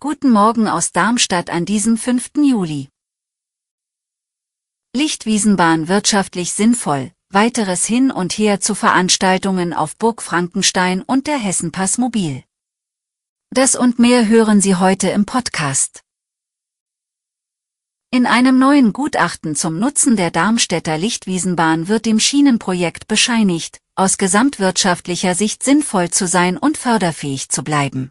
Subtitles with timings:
[0.00, 2.30] Guten Morgen aus Darmstadt an diesem 5.
[2.36, 2.88] Juli.
[4.96, 11.98] Lichtwiesenbahn wirtschaftlich sinnvoll, weiteres hin und her zu Veranstaltungen auf Burg Frankenstein und der Hessenpass
[11.98, 12.42] Mobil.
[13.50, 16.00] Das und mehr hören Sie heute im Podcast.
[18.10, 25.34] In einem neuen Gutachten zum Nutzen der Darmstädter Lichtwiesenbahn wird dem Schienenprojekt bescheinigt, aus gesamtwirtschaftlicher
[25.34, 28.10] Sicht sinnvoll zu sein und förderfähig zu bleiben.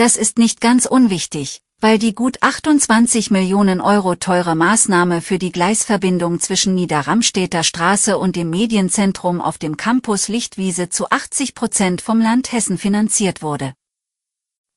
[0.00, 5.52] Das ist nicht ganz unwichtig, weil die gut 28 Millionen Euro teure Maßnahme für die
[5.52, 12.18] Gleisverbindung zwischen Niederramstädter Straße und dem Medienzentrum auf dem Campus Lichtwiese zu 80 Prozent vom
[12.18, 13.74] Land Hessen finanziert wurde.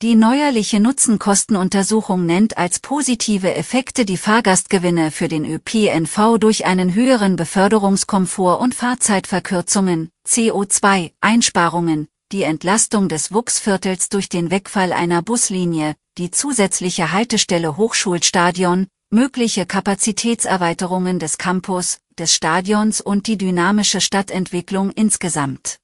[0.00, 7.36] Die neuerliche Nutzenkostenuntersuchung nennt als positive Effekte die Fahrgastgewinne für den ÖPNV durch einen höheren
[7.36, 17.12] Beförderungskomfort und Fahrzeitverkürzungen, CO2-Einsparungen, die Entlastung des Wuchsviertels durch den Wegfall einer Buslinie, die zusätzliche
[17.12, 25.78] Haltestelle Hochschulstadion, mögliche Kapazitätserweiterungen des Campus, des Stadions und die dynamische Stadtentwicklung insgesamt.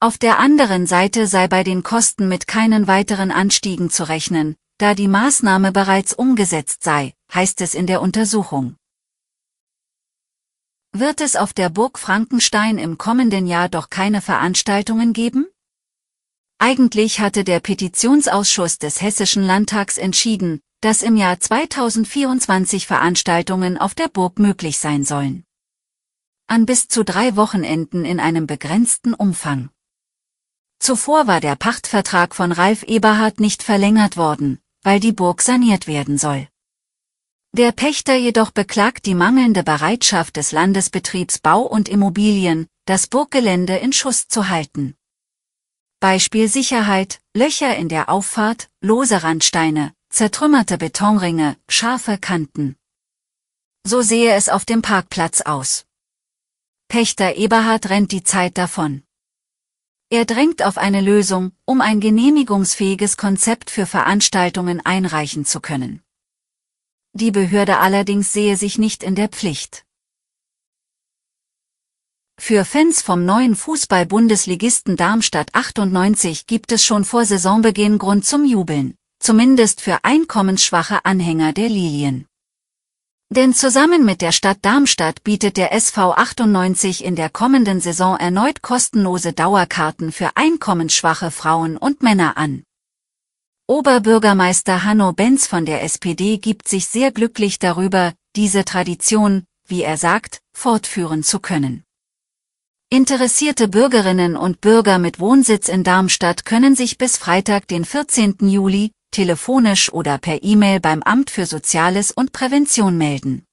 [0.00, 4.94] Auf der anderen Seite sei bei den Kosten mit keinen weiteren Anstiegen zu rechnen, da
[4.94, 8.76] die Maßnahme bereits umgesetzt sei, heißt es in der Untersuchung.
[10.98, 15.46] Wird es auf der Burg Frankenstein im kommenden Jahr doch keine Veranstaltungen geben?
[16.58, 24.08] Eigentlich hatte der Petitionsausschuss des Hessischen Landtags entschieden, dass im Jahr 2024 Veranstaltungen auf der
[24.08, 25.44] Burg möglich sein sollen.
[26.48, 29.70] An bis zu drei Wochenenden in einem begrenzten Umfang.
[30.80, 36.18] Zuvor war der Pachtvertrag von Ralf Eberhard nicht verlängert worden, weil die Burg saniert werden
[36.18, 36.48] soll.
[37.58, 43.92] Der Pächter jedoch beklagt die mangelnde Bereitschaft des Landesbetriebs Bau und Immobilien, das Burggelände in
[43.92, 44.94] Schuss zu halten.
[45.98, 52.76] Beispiel Sicherheit, Löcher in der Auffahrt, lose Randsteine, zertrümmerte Betonringe, scharfe Kanten.
[53.84, 55.84] So sehe es auf dem Parkplatz aus.
[56.86, 59.02] Pächter Eberhard rennt die Zeit davon.
[60.10, 66.04] Er drängt auf eine Lösung, um ein genehmigungsfähiges Konzept für Veranstaltungen einreichen zu können
[67.18, 69.84] die Behörde allerdings sehe sich nicht in der Pflicht.
[72.40, 78.94] Für Fans vom neuen Fußball-Bundesligisten Darmstadt 98 gibt es schon vor Saisonbeginn Grund zum Jubeln,
[79.18, 82.26] zumindest für einkommensschwache Anhänger der Lilien.
[83.30, 88.62] Denn zusammen mit der Stadt Darmstadt bietet der SV 98 in der kommenden Saison erneut
[88.62, 92.62] kostenlose Dauerkarten für einkommensschwache Frauen und Männer an.
[93.70, 99.98] Oberbürgermeister Hanno Benz von der SPD gibt sich sehr glücklich darüber, diese Tradition, wie er
[99.98, 101.84] sagt, fortführen zu können.
[102.88, 108.36] Interessierte Bürgerinnen und Bürger mit Wohnsitz in Darmstadt können sich bis Freitag, den 14.
[108.40, 113.44] Juli, telefonisch oder per E-Mail beim Amt für Soziales und Prävention melden.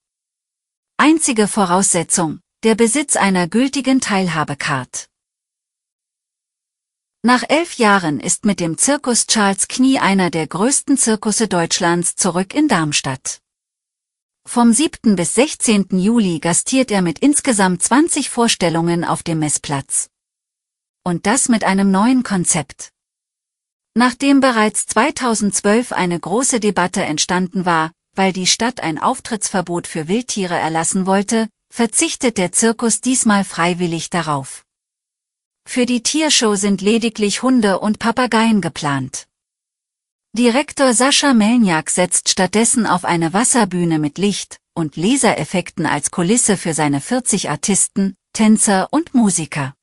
[0.95, 5.07] Einzige Voraussetzung, der Besitz einer gültigen Teilhabecard.
[7.25, 12.53] Nach elf Jahren ist mit dem Zirkus Charles Knie einer der größten Zirkusse Deutschlands zurück
[12.53, 13.41] in Darmstadt.
[14.47, 15.15] Vom 7.
[15.15, 15.87] bis 16.
[15.97, 20.11] Juli gastiert er mit insgesamt 20 Vorstellungen auf dem Messplatz.
[21.03, 22.91] Und das mit einem neuen Konzept.
[23.95, 30.59] Nachdem bereits 2012 eine große Debatte entstanden war, weil die Stadt ein Auftrittsverbot für Wildtiere
[30.59, 34.64] erlassen wollte, verzichtet der Zirkus diesmal freiwillig darauf.
[35.67, 39.27] Für die Tiershow sind lediglich Hunde und Papageien geplant.
[40.33, 46.73] Direktor Sascha Melniak setzt stattdessen auf eine Wasserbühne mit Licht und Lasereffekten als Kulisse für
[46.73, 49.73] seine 40 Artisten, Tänzer und Musiker.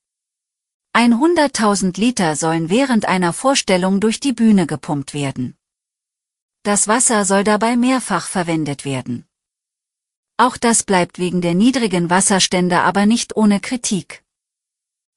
[0.95, 5.57] 100.000 Liter sollen während einer Vorstellung durch die Bühne gepumpt werden.
[6.65, 9.27] Das Wasser soll dabei mehrfach verwendet werden.
[10.37, 14.22] Auch das bleibt wegen der niedrigen Wasserstände aber nicht ohne Kritik.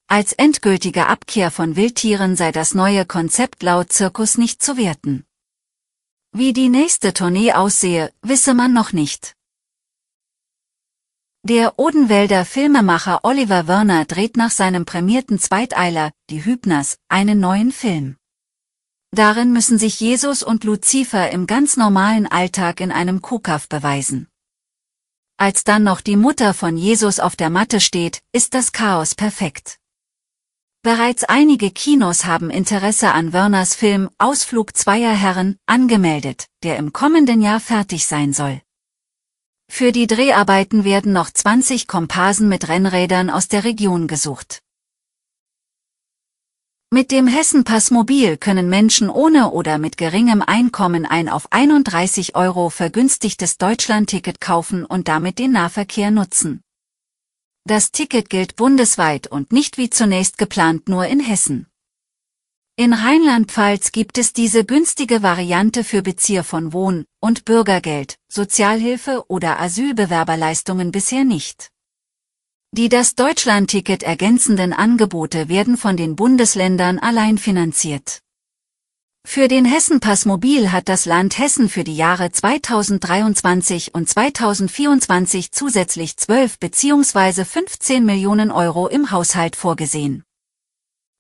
[0.08, 5.26] Als endgültige Abkehr von Wildtieren sei das neue Konzept laut Zirkus nicht zu werten.
[6.32, 9.36] Wie die nächste Tournee aussehe, wisse man noch nicht.
[11.42, 18.18] Der Odenwälder Filmemacher Oliver Werner dreht nach seinem prämierten Zweiteiler, Die Hübners, einen neuen Film.
[19.10, 24.28] Darin müssen sich Jesus und Luzifer im ganz normalen Alltag in einem Kuhkaff beweisen.
[25.38, 29.80] Als dann noch die Mutter von Jesus auf der Matte steht, ist das Chaos perfekt.
[30.86, 37.42] Bereits einige Kinos haben Interesse an Werners Film Ausflug zweier Herren angemeldet, der im kommenden
[37.42, 38.62] Jahr fertig sein soll.
[39.68, 44.62] Für die Dreharbeiten werden noch 20 Komparsen mit Rennrädern aus der Region gesucht.
[46.92, 52.70] Mit dem Hessenpass Mobil können Menschen ohne oder mit geringem Einkommen ein auf 31 Euro
[52.70, 56.62] vergünstigtes Deutschlandticket kaufen und damit den Nahverkehr nutzen.
[57.68, 61.66] Das Ticket gilt bundesweit und nicht wie zunächst geplant nur in Hessen.
[62.76, 69.60] In Rheinland-Pfalz gibt es diese günstige Variante für Bezieher von Wohn- und Bürgergeld, Sozialhilfe oder
[69.60, 71.72] Asylbewerberleistungen bisher nicht.
[72.72, 78.22] Die das Deutschlandticket ergänzenden Angebote werden von den Bundesländern allein finanziert.
[79.28, 86.16] Für den Hessenpass Mobil hat das Land Hessen für die Jahre 2023 und 2024 zusätzlich
[86.16, 87.44] 12 bzw.
[87.44, 90.24] 15 Millionen Euro im Haushalt vorgesehen.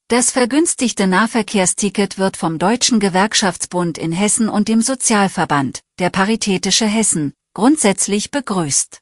[0.07, 7.33] Das vergünstigte Nahverkehrsticket wird vom Deutschen Gewerkschaftsbund in Hessen und dem Sozialverband, der Paritätische Hessen,
[7.53, 8.99] grundsätzlich begrüßt.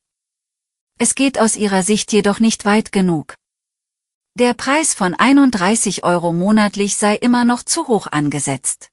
[0.97, 3.35] Es geht aus ihrer Sicht jedoch nicht weit genug.
[4.39, 8.93] Der Preis von 31 Euro monatlich sei immer noch zu hoch angesetzt.